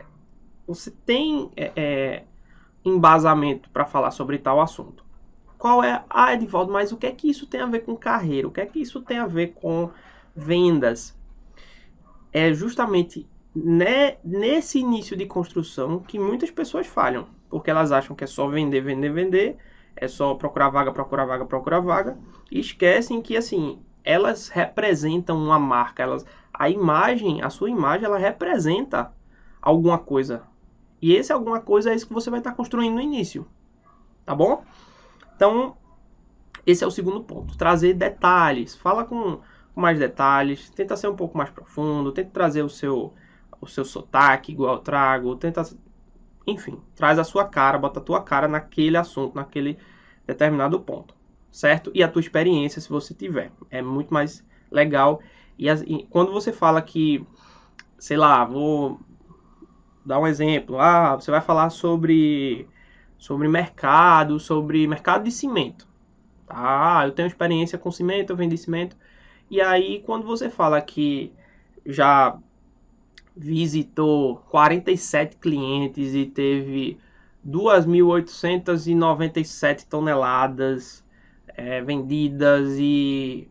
você 0.66 0.90
tem 0.90 1.50
é, 1.56 1.72
é 1.76 2.24
embasamento 2.84 3.68
para 3.70 3.84
falar 3.84 4.10
sobre 4.10 4.38
tal 4.38 4.60
assunto. 4.60 5.04
Qual 5.58 5.84
é? 5.84 6.02
Ah, 6.08 6.32
Edivaldo, 6.32 6.72
mas 6.72 6.90
o 6.90 6.96
que 6.96 7.06
é 7.06 7.12
que 7.12 7.28
isso 7.28 7.46
tem 7.46 7.60
a 7.60 7.66
ver 7.66 7.80
com 7.80 7.94
carreira? 7.96 8.48
O 8.48 8.50
que 8.50 8.60
é 8.60 8.66
que 8.66 8.80
isso 8.80 9.02
tem 9.02 9.18
a 9.18 9.26
ver 9.26 9.48
com 9.48 9.90
vendas? 10.34 11.14
É 12.32 12.52
justamente 12.54 13.28
né, 13.54 14.16
nesse 14.24 14.78
início 14.78 15.16
de 15.16 15.26
construção 15.26 15.98
que 15.98 16.18
muitas 16.18 16.50
pessoas 16.50 16.86
falham, 16.86 17.26
porque 17.48 17.70
elas 17.70 17.92
acham 17.92 18.16
que 18.16 18.24
é 18.24 18.26
só 18.26 18.46
vender, 18.48 18.80
vender, 18.80 19.12
vender, 19.12 19.56
é 19.96 20.08
só 20.08 20.34
procurar 20.34 20.70
vaga, 20.70 20.92
procurar 20.92 21.26
vaga, 21.26 21.44
procurar 21.44 21.80
vaga, 21.80 22.18
e 22.50 22.60
esquecem 22.60 23.20
que 23.20 23.36
assim 23.36 23.80
elas 24.04 24.48
representam 24.48 25.36
uma 25.36 25.58
marca, 25.58 26.02
elas, 26.02 26.24
a 26.52 26.68
imagem, 26.68 27.42
a 27.42 27.50
sua 27.50 27.70
imagem, 27.70 28.06
ela 28.06 28.18
representa 28.18 29.12
alguma 29.60 29.98
coisa. 29.98 30.42
E 31.00 31.14
esse 31.14 31.32
alguma 31.32 31.60
coisa 31.60 31.90
é 31.90 31.94
isso 31.94 32.06
que 32.06 32.14
você 32.14 32.30
vai 32.30 32.40
estar 32.40 32.52
construindo 32.52 32.94
no 32.94 33.00
início, 33.00 33.46
tá 34.24 34.34
bom? 34.34 34.64
Então 35.34 35.76
esse 36.66 36.84
é 36.84 36.86
o 36.86 36.90
segundo 36.90 37.22
ponto, 37.22 37.56
trazer 37.56 37.94
detalhes, 37.94 38.76
fala 38.76 39.04
com 39.04 39.40
mais 39.74 39.98
detalhes, 39.98 40.68
tenta 40.70 40.96
ser 40.96 41.08
um 41.08 41.16
pouco 41.16 41.38
mais 41.38 41.50
profundo, 41.50 42.12
tenta 42.12 42.30
trazer 42.30 42.62
o 42.62 42.68
seu 42.68 43.14
o 43.60 43.66
seu 43.66 43.84
sotaque 43.84 44.52
igual 44.52 44.76
eu 44.76 44.80
trago, 44.80 45.36
tenta. 45.36 45.62
Enfim, 46.46 46.80
traz 46.94 47.18
a 47.18 47.24
sua 47.24 47.44
cara, 47.44 47.78
bota 47.78 48.00
a 48.00 48.02
tua 48.02 48.22
cara 48.22 48.48
naquele 48.48 48.96
assunto, 48.96 49.34
naquele 49.34 49.78
determinado 50.26 50.80
ponto, 50.80 51.14
certo? 51.50 51.90
E 51.94 52.02
a 52.02 52.08
tua 52.08 52.20
experiência, 52.20 52.80
se 52.80 52.88
você 52.88 53.14
tiver. 53.14 53.52
É 53.70 53.82
muito 53.82 54.12
mais 54.12 54.44
legal. 54.70 55.20
E, 55.58 55.68
as, 55.68 55.82
e 55.82 56.06
quando 56.10 56.32
você 56.32 56.52
fala 56.52 56.80
que, 56.80 57.24
sei 57.98 58.16
lá, 58.16 58.44
vou 58.44 59.00
dar 60.04 60.18
um 60.18 60.26
exemplo. 60.26 60.78
Ah, 60.78 61.16
você 61.16 61.30
vai 61.30 61.40
falar 61.40 61.70
sobre, 61.70 62.68
sobre 63.18 63.48
mercado, 63.48 64.38
sobre 64.40 64.86
mercado 64.86 65.24
de 65.24 65.30
cimento. 65.30 65.88
Ah, 66.48 67.02
eu 67.04 67.12
tenho 67.12 67.28
experiência 67.28 67.78
com 67.78 67.90
cimento, 67.90 68.30
eu 68.30 68.36
vendi 68.36 68.56
cimento. 68.56 68.96
E 69.50 69.60
aí, 69.60 70.02
quando 70.06 70.26
você 70.26 70.48
fala 70.50 70.80
que 70.80 71.32
já 71.84 72.36
visitou 73.36 74.36
47 74.50 75.36
clientes 75.36 76.14
e 76.14 76.26
teve 76.26 76.98
2.897 77.46 79.86
toneladas 79.88 81.04
é, 81.60 81.82
vendidas 81.82 82.76
e 82.78 83.46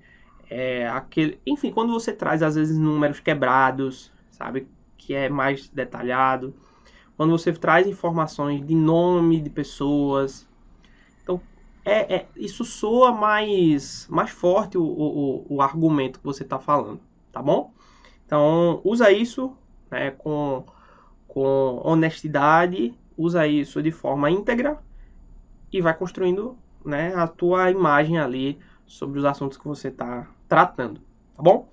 é, 0.49 0.87
aquele, 0.87 1.39
enfim, 1.45 1.71
quando 1.71 1.93
você 1.93 2.11
traz 2.11 2.41
às 2.41 2.55
vezes 2.55 2.75
números 2.75 3.19
quebrados, 3.19 4.11
sabe, 4.31 4.67
que 4.97 5.13
é 5.13 5.29
mais 5.29 5.69
detalhado, 5.69 6.55
quando 7.15 7.31
você 7.31 7.53
traz 7.53 7.85
informações 7.85 8.65
de 8.65 8.73
nome 8.73 9.39
de 9.39 9.49
pessoas, 9.51 10.47
então 11.21 11.39
é, 11.85 12.15
é 12.15 12.27
isso 12.35 12.65
soa 12.65 13.11
mais 13.11 14.07
mais 14.09 14.31
forte 14.31 14.75
o, 14.75 14.83
o, 14.83 15.45
o 15.47 15.61
argumento 15.61 16.19
que 16.19 16.25
você 16.25 16.41
está 16.41 16.57
falando, 16.57 16.99
tá 17.31 17.43
bom? 17.43 17.71
Então 18.25 18.81
usa 18.83 19.11
isso 19.11 19.55
né, 19.91 20.11
com, 20.11 20.65
com 21.27 21.79
honestidade, 21.83 22.91
usa 23.15 23.45
isso 23.45 23.83
de 23.83 23.91
forma 23.91 24.31
íntegra 24.31 24.79
e 25.71 25.79
vai 25.79 25.93
construindo 25.93 26.57
né, 26.86 27.13
a 27.15 27.27
tua 27.27 27.71
imagem 27.71 28.17
ali 28.17 28.59
sobre 28.86 29.19
os 29.19 29.25
assuntos 29.25 29.57
que 29.57 29.67
você 29.67 29.89
está 29.89 30.27
tratando, 30.48 31.01
tá 31.36 31.43
bom? 31.43 31.69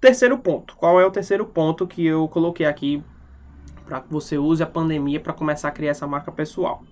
Terceiro 0.00 0.38
ponto. 0.38 0.76
Qual 0.76 1.00
é 1.00 1.06
o 1.06 1.10
terceiro 1.10 1.46
ponto 1.46 1.86
que 1.86 2.04
eu 2.04 2.28
coloquei 2.28 2.66
aqui 2.66 3.02
para 3.84 4.00
que 4.00 4.12
você 4.12 4.36
use 4.36 4.62
a 4.62 4.66
pandemia 4.66 5.18
para 5.18 5.32
começar 5.32 5.68
a 5.68 5.72
criar 5.72 5.92
essa 5.92 6.06
marca 6.06 6.30
pessoal? 6.30 6.82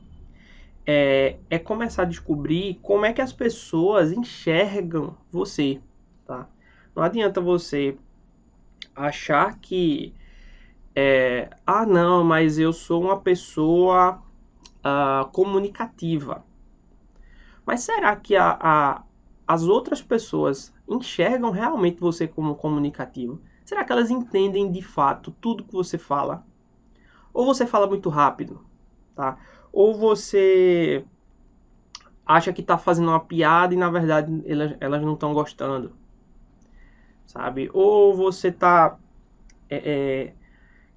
É, 0.86 1.36
é, 1.48 1.58
começar 1.58 2.02
a 2.02 2.06
descobrir 2.06 2.78
como 2.82 3.06
é 3.06 3.12
que 3.12 3.20
as 3.20 3.32
pessoas 3.32 4.12
enxergam 4.12 5.16
você, 5.30 5.80
tá? 6.26 6.48
Não 6.94 7.02
adianta 7.02 7.40
você 7.40 7.96
achar 8.94 9.58
que 9.58 10.14
é, 10.94 11.50
ah, 11.66 11.84
não, 11.84 12.22
mas 12.22 12.58
eu 12.58 12.72
sou 12.72 13.02
uma 13.02 13.18
pessoa 13.20 14.22
uh, 14.78 15.28
comunicativa. 15.32 16.44
Mas 17.64 17.80
será 17.82 18.14
que 18.14 18.36
a, 18.36 18.58
a, 18.60 19.02
as 19.46 19.62
outras 19.62 20.02
pessoas 20.02 20.72
enxergam 20.88 21.50
realmente 21.50 22.00
você 22.00 22.28
como 22.28 22.54
comunicativo? 22.54 23.40
Será 23.64 23.84
que 23.84 23.92
elas 23.92 24.10
entendem 24.10 24.70
de 24.70 24.82
fato 24.82 25.34
tudo 25.40 25.64
que 25.64 25.72
você 25.72 25.96
fala? 25.96 26.44
Ou 27.32 27.46
você 27.46 27.66
fala 27.66 27.86
muito 27.86 28.10
rápido, 28.10 28.64
tá? 29.14 29.38
Ou 29.72 29.94
você 29.96 31.04
acha 32.26 32.52
que 32.52 32.60
está 32.60 32.78
fazendo 32.78 33.08
uma 33.08 33.20
piada 33.20 33.74
e 33.74 33.76
na 33.76 33.90
verdade 33.90 34.42
elas, 34.46 34.76
elas 34.80 35.02
não 35.02 35.14
estão 35.14 35.34
gostando, 35.34 35.92
sabe? 37.26 37.70
Ou 37.72 38.14
você 38.14 38.48
está 38.48 38.98
é, 39.68 39.76
é, 39.76 40.34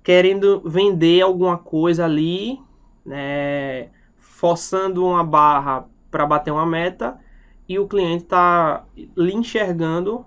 querendo 0.03 0.61
vender 0.65 1.21
alguma 1.21 1.57
coisa 1.57 2.05
ali, 2.05 2.61
né, 3.05 3.89
forçando 4.17 5.05
uma 5.05 5.23
barra 5.23 5.87
para 6.09 6.25
bater 6.25 6.51
uma 6.51 6.65
meta 6.65 7.19
e 7.67 7.77
o 7.77 7.87
cliente 7.87 8.23
está 8.23 8.85
lhe 9.15 9.33
enxergando 9.33 10.25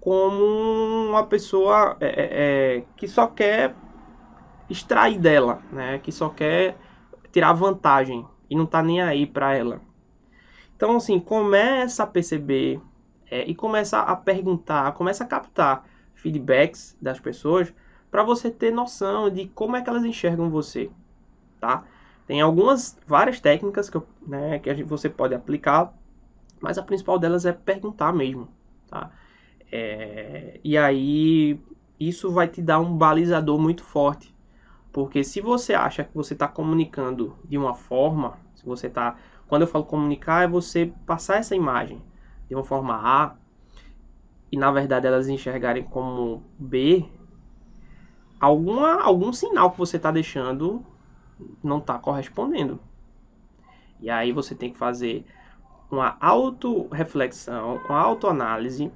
como 0.00 0.44
uma 1.08 1.24
pessoa 1.26 1.96
é, 2.00 2.06
é, 2.06 2.28
é, 2.78 2.84
que 2.96 3.06
só 3.06 3.28
quer 3.28 3.74
extrair 4.68 5.18
dela, 5.18 5.62
né, 5.70 5.98
que 5.98 6.10
só 6.10 6.28
quer 6.28 6.76
tirar 7.30 7.52
vantagem 7.52 8.26
e 8.50 8.56
não 8.56 8.64
está 8.64 8.82
nem 8.82 9.00
aí 9.00 9.26
para 9.26 9.54
ela. 9.54 9.80
Então, 10.76 10.96
assim, 10.96 11.20
começa 11.20 12.02
a 12.02 12.06
perceber 12.06 12.80
é, 13.30 13.48
e 13.48 13.54
começa 13.54 14.00
a 14.00 14.16
perguntar, 14.16 14.92
começa 14.92 15.22
a 15.22 15.26
captar 15.26 15.84
feedbacks 16.14 16.96
das 17.00 17.20
pessoas 17.20 17.72
para 18.10 18.22
você 18.22 18.50
ter 18.50 18.72
noção 18.72 19.30
de 19.30 19.46
como 19.48 19.76
é 19.76 19.82
que 19.82 19.88
elas 19.88 20.04
enxergam 20.04 20.50
você, 20.50 20.90
tá? 21.60 21.84
Tem 22.32 22.40
algumas, 22.40 22.98
várias 23.06 23.40
técnicas 23.40 23.90
que, 23.90 23.96
eu, 23.98 24.06
né, 24.26 24.58
que 24.58 24.74
gente, 24.74 24.88
você 24.88 25.06
pode 25.06 25.34
aplicar, 25.34 25.92
mas 26.62 26.78
a 26.78 26.82
principal 26.82 27.18
delas 27.18 27.44
é 27.44 27.52
perguntar 27.52 28.10
mesmo, 28.10 28.48
tá? 28.88 29.10
É, 29.70 30.58
e 30.64 30.78
aí 30.78 31.60
isso 32.00 32.30
vai 32.32 32.48
te 32.48 32.62
dar 32.62 32.80
um 32.80 32.96
balizador 32.96 33.58
muito 33.58 33.84
forte, 33.84 34.34
porque 34.90 35.22
se 35.22 35.42
você 35.42 35.74
acha 35.74 36.04
que 36.04 36.14
você 36.14 36.32
está 36.32 36.48
comunicando 36.48 37.36
de 37.44 37.58
uma 37.58 37.74
forma, 37.74 38.38
se 38.54 38.64
você 38.64 38.86
está, 38.86 39.14
quando 39.46 39.60
eu 39.60 39.68
falo 39.68 39.84
comunicar 39.84 40.44
é 40.44 40.48
você 40.48 40.90
passar 41.04 41.36
essa 41.36 41.54
imagem 41.54 42.00
de 42.48 42.54
uma 42.54 42.64
forma 42.64 42.94
A 42.94 43.34
e 44.50 44.56
na 44.56 44.70
verdade 44.70 45.06
elas 45.06 45.28
enxergarem 45.28 45.84
como 45.84 46.42
B, 46.58 47.04
alguma, 48.40 49.02
algum 49.02 49.34
sinal 49.34 49.70
que 49.70 49.76
você 49.76 49.98
está 49.98 50.10
deixando 50.10 50.82
não 51.62 51.78
está 51.78 51.98
correspondendo. 51.98 52.80
E 54.00 54.10
aí 54.10 54.32
você 54.32 54.54
tem 54.54 54.72
que 54.72 54.78
fazer 54.78 55.24
uma 55.90 56.16
auto-reflexão, 56.20 57.80
uma 57.88 57.98
autoanálise 58.00 58.90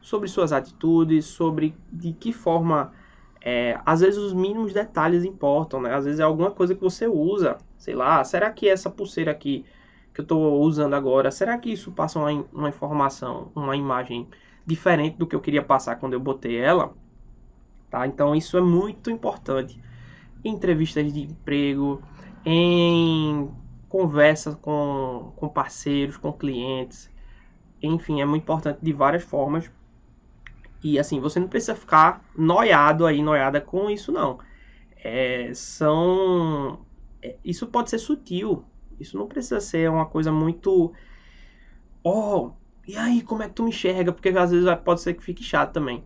sobre 0.00 0.28
suas 0.28 0.52
atitudes, 0.52 1.26
sobre 1.26 1.76
de 1.92 2.12
que 2.12 2.32
forma. 2.32 2.92
É, 3.40 3.78
às 3.84 4.00
vezes 4.00 4.18
os 4.18 4.32
mínimos 4.32 4.72
detalhes 4.72 5.24
importam, 5.24 5.80
né? 5.80 5.94
Às 5.94 6.04
vezes 6.04 6.20
é 6.20 6.22
alguma 6.24 6.50
coisa 6.50 6.74
que 6.74 6.80
você 6.80 7.06
usa, 7.06 7.58
sei 7.78 7.94
lá, 7.94 8.24
será 8.24 8.50
que 8.50 8.68
essa 8.68 8.90
pulseira 8.90 9.30
aqui 9.30 9.64
que 10.12 10.20
eu 10.20 10.24
estou 10.24 10.60
usando 10.62 10.94
agora, 10.94 11.30
será 11.30 11.58
que 11.58 11.70
isso 11.70 11.92
passa 11.92 12.18
uma, 12.18 12.30
uma 12.52 12.68
informação, 12.70 13.52
uma 13.54 13.76
imagem 13.76 14.26
diferente 14.64 15.16
do 15.16 15.26
que 15.26 15.36
eu 15.36 15.40
queria 15.40 15.62
passar 15.62 15.96
quando 15.96 16.14
eu 16.14 16.20
botei 16.20 16.56
ela? 16.56 16.94
Tá? 17.90 18.06
Então 18.06 18.34
isso 18.34 18.56
é 18.56 18.60
muito 18.60 19.10
importante 19.10 19.80
entrevistas 20.48 21.12
de 21.12 21.22
emprego, 21.22 22.02
em 22.44 23.50
conversas 23.88 24.54
com, 24.56 25.32
com 25.36 25.48
parceiros, 25.48 26.16
com 26.16 26.32
clientes. 26.32 27.10
Enfim, 27.82 28.20
é 28.20 28.24
muito 28.24 28.42
importante 28.42 28.78
de 28.82 28.92
várias 28.92 29.22
formas. 29.22 29.70
E 30.82 30.98
assim, 30.98 31.20
você 31.20 31.40
não 31.40 31.48
precisa 31.48 31.74
ficar 31.74 32.24
noiado 32.36 33.06
aí, 33.06 33.22
noiada 33.22 33.60
com 33.60 33.90
isso 33.90 34.12
não. 34.12 34.38
É, 35.02 35.52
são 35.54 36.80
é, 37.22 37.36
isso 37.44 37.66
pode 37.66 37.90
ser 37.90 37.98
sutil. 37.98 38.64
Isso 38.98 39.16
não 39.18 39.26
precisa 39.26 39.60
ser 39.60 39.90
uma 39.90 40.06
coisa 40.06 40.32
muito 40.32 40.92
oh, 42.02 42.52
e 42.86 42.96
aí, 42.96 43.20
como 43.22 43.42
é 43.42 43.48
que 43.48 43.54
tu 43.54 43.64
me 43.64 43.70
enxerga? 43.70 44.12
Porque 44.12 44.28
às 44.28 44.50
vezes 44.50 44.68
pode 44.84 45.00
ser 45.00 45.14
que 45.14 45.22
fique 45.22 45.42
chato 45.42 45.72
também 45.72 46.04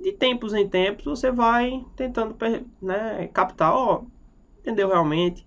de 0.00 0.12
tempos 0.12 0.54
em 0.54 0.68
tempos 0.68 1.04
você 1.04 1.30
vai 1.30 1.84
tentando 1.94 2.36
né, 2.80 3.28
captar, 3.28 3.74
ó, 3.74 4.04
entendeu 4.58 4.88
realmente? 4.88 5.46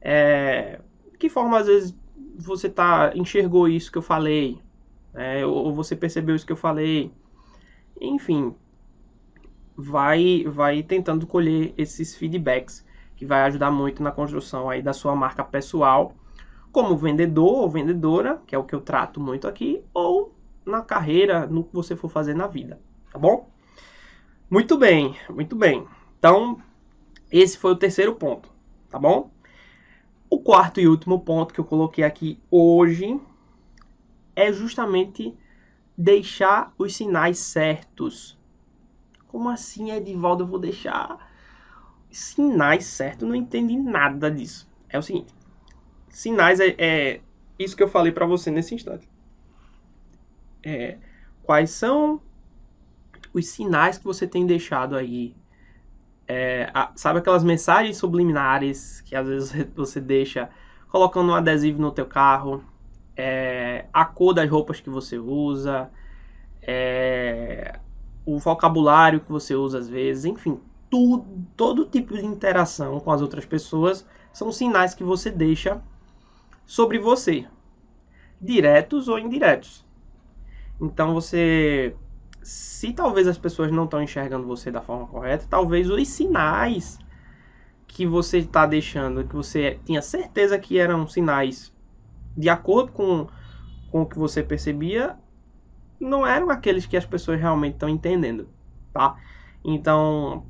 É, 0.00 0.80
que 1.18 1.28
forma 1.28 1.58
às 1.58 1.66
vezes 1.66 1.94
você 2.36 2.68
tá 2.68 3.12
enxergou 3.14 3.68
isso 3.68 3.90
que 3.90 3.98
eu 3.98 4.02
falei, 4.02 4.60
né? 5.12 5.44
ou 5.44 5.74
você 5.74 5.96
percebeu 5.96 6.36
isso 6.36 6.46
que 6.46 6.52
eu 6.52 6.56
falei, 6.56 7.10
enfim, 8.00 8.54
vai 9.76 10.44
vai 10.44 10.82
tentando 10.82 11.26
colher 11.26 11.74
esses 11.76 12.14
feedbacks 12.16 12.86
que 13.16 13.26
vai 13.26 13.42
ajudar 13.42 13.70
muito 13.72 14.02
na 14.02 14.12
construção 14.12 14.70
aí 14.70 14.80
da 14.80 14.92
sua 14.92 15.16
marca 15.16 15.42
pessoal 15.42 16.14
como 16.70 16.96
vendedor 16.96 17.62
ou 17.62 17.68
vendedora, 17.68 18.40
que 18.46 18.54
é 18.54 18.58
o 18.58 18.62
que 18.62 18.74
eu 18.74 18.80
trato 18.80 19.20
muito 19.20 19.48
aqui, 19.48 19.82
ou 19.92 20.32
na 20.64 20.82
carreira, 20.82 21.46
no 21.46 21.64
que 21.64 21.74
você 21.74 21.96
for 21.96 22.08
fazer 22.08 22.34
na 22.34 22.46
vida, 22.46 22.78
tá 23.10 23.18
bom? 23.18 23.50
Muito 24.50 24.78
bem, 24.78 25.14
muito 25.28 25.54
bem. 25.54 25.86
Então, 26.18 26.58
esse 27.30 27.58
foi 27.58 27.72
o 27.72 27.76
terceiro 27.76 28.14
ponto, 28.14 28.50
tá 28.88 28.98
bom? 28.98 29.30
O 30.30 30.40
quarto 30.40 30.80
e 30.80 30.88
último 30.88 31.20
ponto 31.20 31.52
que 31.52 31.60
eu 31.60 31.64
coloquei 31.64 32.02
aqui 32.02 32.40
hoje 32.50 33.20
é 34.34 34.50
justamente 34.50 35.36
deixar 35.96 36.72
os 36.78 36.96
sinais 36.96 37.38
certos. 37.38 38.38
Como 39.26 39.50
assim, 39.50 39.90
Edivaldo, 39.90 40.44
eu 40.44 40.48
vou 40.48 40.58
deixar 40.58 41.30
sinais 42.10 42.86
certos? 42.86 43.28
Não 43.28 43.34
entendi 43.34 43.76
nada 43.76 44.30
disso. 44.30 44.66
É 44.88 44.98
o 44.98 45.02
seguinte, 45.02 45.34
sinais 46.08 46.58
é, 46.58 46.74
é 46.78 47.20
isso 47.58 47.76
que 47.76 47.82
eu 47.82 47.88
falei 47.88 48.12
para 48.12 48.24
você 48.24 48.50
nesse 48.50 48.74
instante. 48.74 49.06
É, 50.62 50.96
quais 51.42 51.70
são 51.70 52.22
os 53.38 53.48
sinais 53.48 53.98
que 53.98 54.04
você 54.04 54.26
tem 54.26 54.46
deixado 54.46 54.96
aí 54.96 55.34
é, 56.28 56.70
a, 56.74 56.92
sabe 56.94 57.20
aquelas 57.20 57.42
mensagens 57.42 57.96
subliminares 57.96 59.00
que 59.00 59.16
às 59.16 59.26
vezes 59.26 59.66
você 59.74 59.98
deixa 59.98 60.50
colocando 60.88 61.32
um 61.32 61.34
adesivo 61.34 61.80
no 61.80 61.90
teu 61.90 62.06
carro, 62.06 62.62
é, 63.16 63.86
a 63.92 64.04
cor 64.04 64.34
das 64.34 64.48
roupas 64.48 64.80
que 64.80 64.90
você 64.90 65.18
usa, 65.18 65.90
é, 66.62 67.78
o 68.24 68.38
vocabulário 68.38 69.20
que 69.20 69.30
você 69.30 69.54
usa 69.54 69.78
às 69.78 69.88
vezes, 69.88 70.24
enfim, 70.26 70.60
tudo, 70.90 71.26
todo 71.56 71.86
tipo 71.86 72.14
de 72.14 72.24
interação 72.24 73.00
com 73.00 73.10
as 73.10 73.22
outras 73.22 73.44
pessoas 73.44 74.06
são 74.32 74.52
sinais 74.52 74.94
que 74.94 75.04
você 75.04 75.30
deixa 75.30 75.82
sobre 76.66 76.98
você, 76.98 77.46
diretos 78.40 79.08
ou 79.08 79.18
indiretos. 79.18 79.84
Então 80.80 81.12
você 81.12 81.94
se 82.42 82.92
talvez 82.92 83.26
as 83.26 83.38
pessoas 83.38 83.70
não 83.70 83.84
estão 83.84 84.02
enxergando 84.02 84.46
você 84.46 84.70
da 84.70 84.80
forma 84.80 85.06
correta, 85.06 85.46
talvez 85.48 85.90
os 85.90 86.08
sinais 86.08 86.98
que 87.86 88.06
você 88.06 88.38
está 88.38 88.66
deixando, 88.66 89.24
que 89.24 89.34
você 89.34 89.80
tinha 89.84 90.02
certeza 90.02 90.58
que 90.58 90.78
eram 90.78 91.06
sinais 91.06 91.72
de 92.36 92.48
acordo 92.48 92.92
com, 92.92 93.26
com 93.90 94.02
o 94.02 94.06
que 94.06 94.18
você 94.18 94.42
percebia, 94.42 95.16
não 95.98 96.24
eram 96.26 96.50
aqueles 96.50 96.86
que 96.86 96.96
as 96.96 97.04
pessoas 97.04 97.40
realmente 97.40 97.74
estão 97.74 97.88
entendendo, 97.88 98.48
tá? 98.92 99.16
Então, 99.64 100.46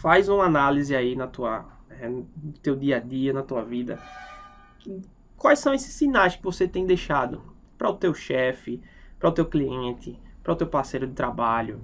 faz 0.00 0.28
uma 0.28 0.44
análise 0.44 0.94
aí 0.96 1.14
na 1.14 1.28
tua, 1.28 1.64
é, 1.88 2.08
no 2.08 2.26
teu 2.60 2.74
dia 2.74 2.96
a 2.96 3.00
dia, 3.00 3.32
na 3.32 3.42
tua 3.42 3.64
vida. 3.64 3.98
Quais 5.36 5.60
são 5.60 5.72
esses 5.72 5.94
sinais 5.94 6.34
que 6.34 6.42
você 6.42 6.66
tem 6.66 6.84
deixado 6.84 7.42
para 7.78 7.88
o 7.88 7.94
teu 7.94 8.12
chefe, 8.12 8.82
para 9.18 9.28
o 9.28 9.32
teu 9.32 9.46
cliente, 9.46 10.18
para 10.42 10.52
o 10.52 10.56
teu 10.56 10.66
parceiro 10.66 11.06
de 11.06 11.12
trabalho, 11.12 11.80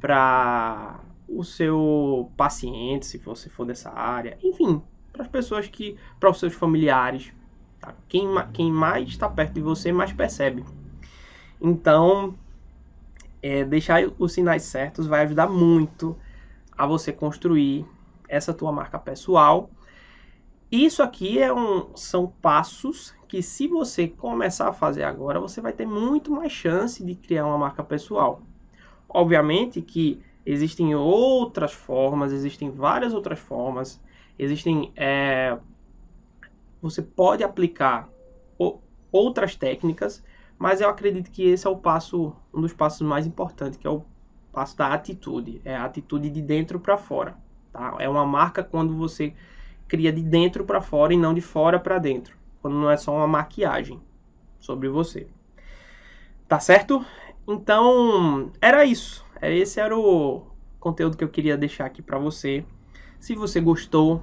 para 0.00 1.00
o 1.28 1.44
seu 1.44 2.30
paciente, 2.36 3.06
se 3.06 3.18
você 3.18 3.48
for 3.48 3.64
dessa 3.64 3.90
área, 3.90 4.38
enfim, 4.42 4.82
para 5.12 5.22
as 5.22 5.28
pessoas 5.28 5.68
que, 5.68 5.96
para 6.18 6.30
os 6.30 6.38
seus 6.38 6.54
familiares, 6.54 7.32
tá? 7.80 7.94
quem, 8.08 8.26
quem 8.52 8.72
mais 8.72 9.08
está 9.08 9.28
perto 9.28 9.54
de 9.54 9.60
você 9.60 9.92
mais 9.92 10.12
percebe. 10.12 10.64
Então, 11.60 12.34
é, 13.42 13.64
deixar 13.64 14.02
os 14.18 14.32
sinais 14.32 14.62
certos 14.62 15.06
vai 15.06 15.22
ajudar 15.24 15.48
muito 15.48 16.16
a 16.76 16.86
você 16.86 17.12
construir 17.12 17.86
essa 18.28 18.54
tua 18.54 18.72
marca 18.72 18.98
pessoal. 18.98 19.70
Isso 20.70 21.02
aqui 21.02 21.40
é 21.40 21.52
um, 21.52 21.96
são 21.96 22.28
passos 22.28 23.12
que 23.26 23.42
se 23.42 23.66
você 23.66 24.06
começar 24.06 24.68
a 24.68 24.72
fazer 24.72 25.02
agora, 25.02 25.40
você 25.40 25.60
vai 25.60 25.72
ter 25.72 25.86
muito 25.86 26.30
mais 26.30 26.52
chance 26.52 27.04
de 27.04 27.14
criar 27.16 27.46
uma 27.46 27.58
marca 27.58 27.82
pessoal. 27.82 28.42
Obviamente 29.08 29.82
que 29.82 30.22
existem 30.46 30.94
outras 30.94 31.72
formas, 31.72 32.32
existem 32.32 32.70
várias 32.70 33.12
outras 33.12 33.38
formas, 33.38 34.00
existem. 34.38 34.92
É, 34.96 35.58
você 36.80 37.02
pode 37.02 37.42
aplicar 37.42 38.08
outras 39.12 39.56
técnicas, 39.56 40.24
mas 40.56 40.80
eu 40.80 40.88
acredito 40.88 41.32
que 41.32 41.42
esse 41.42 41.66
é 41.66 41.70
o 41.70 41.76
passo, 41.76 42.32
um 42.54 42.60
dos 42.60 42.72
passos 42.72 43.00
mais 43.00 43.26
importantes, 43.26 43.76
que 43.76 43.86
é 43.86 43.90
o 43.90 44.04
passo 44.52 44.76
da 44.76 44.92
atitude, 44.94 45.60
é 45.64 45.74
a 45.74 45.84
atitude 45.84 46.30
de 46.30 46.40
dentro 46.40 46.78
para 46.78 46.96
fora. 46.96 47.36
Tá? 47.72 47.96
É 47.98 48.08
uma 48.08 48.24
marca 48.24 48.62
quando 48.62 48.96
você 48.96 49.34
cria 49.90 50.12
de 50.12 50.22
dentro 50.22 50.64
para 50.64 50.80
fora 50.80 51.12
e 51.12 51.18
não 51.18 51.34
de 51.34 51.40
fora 51.40 51.78
para 51.78 51.98
dentro 51.98 52.40
quando 52.60 52.74
não 52.74 52.90
é 52.90 52.96
só 52.96 53.14
uma 53.14 53.26
maquiagem 53.26 54.00
sobre 54.58 54.88
você. 54.88 55.26
Tá 56.46 56.60
certo? 56.60 57.04
Então, 57.48 58.50
era 58.60 58.84
isso. 58.84 59.24
Esse 59.40 59.80
era 59.80 59.96
o 59.96 60.42
conteúdo 60.78 61.16
que 61.16 61.24
eu 61.24 61.28
queria 61.28 61.56
deixar 61.56 61.86
aqui 61.86 62.02
para 62.02 62.18
você. 62.18 62.64
Se 63.18 63.34
você 63.34 63.60
gostou, 63.60 64.22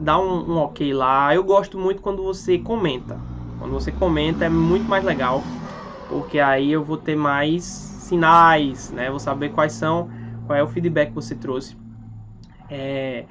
dá 0.00 0.18
um, 0.18 0.52
um, 0.52 0.56
ok 0.58 0.92
lá. 0.92 1.34
Eu 1.34 1.44
gosto 1.44 1.78
muito 1.78 2.02
quando 2.02 2.22
você 2.22 2.58
comenta. 2.58 3.16
Quando 3.58 3.72
você 3.72 3.92
comenta 3.92 4.44
é 4.44 4.48
muito 4.48 4.88
mais 4.88 5.04
legal, 5.04 5.42
porque 6.08 6.38
aí 6.38 6.72
eu 6.72 6.82
vou 6.82 6.96
ter 6.96 7.16
mais 7.16 7.64
sinais, 7.64 8.90
né? 8.90 9.10
Vou 9.10 9.18
saber 9.18 9.50
quais 9.50 9.72
são, 9.72 10.08
qual 10.46 10.58
é 10.58 10.62
o 10.62 10.68
feedback 10.68 11.10
que 11.10 11.14
você 11.14 11.34
trouxe. 11.34 11.76
É, 12.70 13.24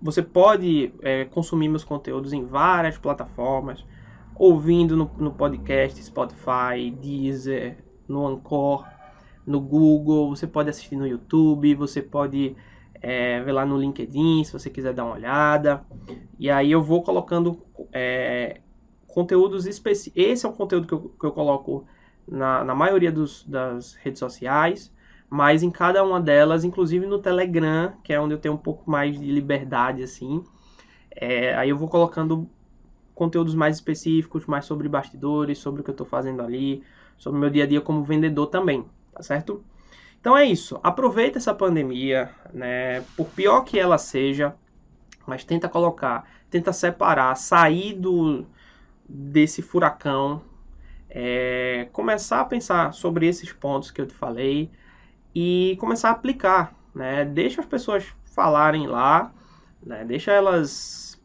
você 0.00 0.22
pode 0.22 0.92
é, 1.02 1.24
consumir 1.24 1.68
meus 1.68 1.84
conteúdos 1.84 2.32
em 2.32 2.44
várias 2.44 2.98
plataformas, 2.98 3.84
ouvindo 4.34 4.96
no, 4.96 5.10
no, 5.18 5.32
podcast 5.32 6.02
Spotify, 6.02 6.90
Deezer, 7.00 7.78
no 8.06 8.26
Anchor, 8.26 8.86
no 9.46 9.60
Google, 9.60 10.28
você 10.30 10.46
pode 10.46 10.68
assistir 10.68 10.96
no 10.96 11.06
YouTube, 11.06 11.74
você 11.74 12.02
pode 12.02 12.54
é, 13.00 13.40
ver 13.42 13.52
lá 13.52 13.64
no 13.64 13.78
LinkedIn 13.78 14.44
se 14.44 14.52
você 14.52 14.68
quiser 14.68 14.92
dar 14.92 15.04
uma 15.04 15.14
olhada. 15.14 15.84
E 16.38 16.50
aí 16.50 16.70
eu 16.70 16.82
vou 16.82 17.02
colocando 17.02 17.62
é, 17.92 18.60
conteúdos 19.06 19.66
específicos. 19.66 20.22
Esse 20.22 20.44
é 20.44 20.48
um 20.48 20.52
conteúdo 20.52 20.86
que 20.86 20.94
eu, 20.94 21.14
que 21.18 21.24
eu 21.24 21.32
coloco 21.32 21.86
na, 22.28 22.64
na 22.64 22.74
maioria 22.74 23.10
dos, 23.10 23.44
das 23.44 23.94
redes 23.94 24.18
sociais 24.18 24.92
mas 25.28 25.62
em 25.62 25.70
cada 25.70 26.02
uma 26.04 26.20
delas, 26.20 26.64
inclusive 26.64 27.06
no 27.06 27.18
Telegram, 27.18 27.92
que 28.02 28.12
é 28.12 28.20
onde 28.20 28.34
eu 28.34 28.38
tenho 28.38 28.54
um 28.54 28.58
pouco 28.58 28.88
mais 28.90 29.18
de 29.18 29.26
liberdade, 29.26 30.02
assim, 30.02 30.44
é, 31.10 31.54
aí 31.56 31.70
eu 31.70 31.76
vou 31.76 31.88
colocando 31.88 32.48
conteúdos 33.14 33.54
mais 33.54 33.76
específicos, 33.76 34.46
mais 34.46 34.66
sobre 34.66 34.88
bastidores, 34.88 35.58
sobre 35.58 35.80
o 35.80 35.84
que 35.84 35.90
eu 35.90 35.94
estou 35.94 36.06
fazendo 36.06 36.42
ali, 36.42 36.82
sobre 37.16 37.40
meu 37.40 37.50
dia 37.50 37.64
a 37.64 37.66
dia 37.66 37.80
como 37.80 38.04
vendedor 38.04 38.46
também, 38.46 38.84
tá 39.12 39.22
certo? 39.22 39.64
Então 40.20 40.36
é 40.36 40.44
isso, 40.44 40.78
aproveita 40.82 41.38
essa 41.38 41.54
pandemia, 41.54 42.30
né, 42.52 43.00
por 43.16 43.26
pior 43.28 43.62
que 43.62 43.78
ela 43.78 43.96
seja, 43.96 44.54
mas 45.26 45.44
tenta 45.44 45.68
colocar, 45.68 46.28
tenta 46.50 46.72
separar, 46.72 47.34
sair 47.36 47.94
do, 47.94 48.44
desse 49.08 49.62
furacão, 49.62 50.42
é, 51.08 51.88
começar 51.92 52.40
a 52.40 52.44
pensar 52.44 52.92
sobre 52.92 53.26
esses 53.26 53.52
pontos 53.52 53.90
que 53.90 54.00
eu 54.00 54.06
te 54.06 54.14
falei, 54.14 54.70
e 55.38 55.76
começar 55.78 56.08
a 56.08 56.12
aplicar, 56.12 56.74
né? 56.94 57.22
Deixa 57.22 57.60
as 57.60 57.66
pessoas 57.66 58.06
falarem 58.24 58.86
lá, 58.86 59.30
né? 59.84 60.02
Deixa 60.02 60.32
elas 60.32 61.20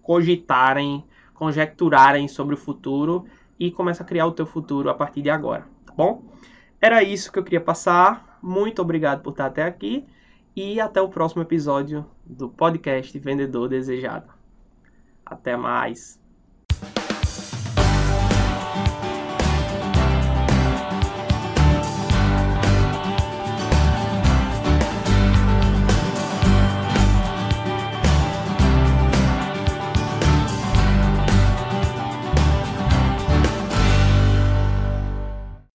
cogitarem, 0.00 1.04
conjecturarem 1.34 2.26
sobre 2.28 2.54
o 2.54 2.58
futuro 2.58 3.26
e 3.58 3.70
começa 3.70 4.02
a 4.02 4.06
criar 4.06 4.24
o 4.24 4.32
teu 4.32 4.46
futuro 4.46 4.88
a 4.88 4.94
partir 4.94 5.20
de 5.20 5.28
agora, 5.28 5.66
tá 5.84 5.92
bom? 5.94 6.24
Era 6.80 7.02
isso 7.02 7.30
que 7.30 7.38
eu 7.38 7.44
queria 7.44 7.60
passar. 7.60 8.38
Muito 8.42 8.80
obrigado 8.80 9.20
por 9.20 9.32
estar 9.32 9.46
até 9.46 9.64
aqui 9.64 10.06
e 10.56 10.80
até 10.80 11.02
o 11.02 11.10
próximo 11.10 11.42
episódio 11.42 12.06
do 12.24 12.48
podcast 12.48 13.18
Vendedor 13.18 13.68
Desejado. 13.68 14.32
Até 15.26 15.58
mais. 15.58 16.19